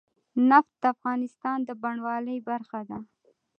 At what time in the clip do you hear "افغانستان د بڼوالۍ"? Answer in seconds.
0.95-2.37